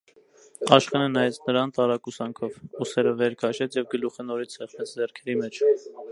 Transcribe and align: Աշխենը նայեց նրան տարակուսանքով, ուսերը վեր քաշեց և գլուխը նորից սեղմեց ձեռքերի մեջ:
Աշխենը 0.77 1.09
նայեց 1.09 1.35
նրան 1.49 1.73
տարակուսանքով, 1.75 2.55
ուսերը 2.85 3.11
վեր 3.19 3.35
քաշեց 3.43 3.77
և 3.81 3.85
գլուխը 3.93 4.25
նորից 4.31 4.57
սեղմեց 4.59 4.95
ձեռքերի 5.03 5.37
մեջ: 5.43 5.61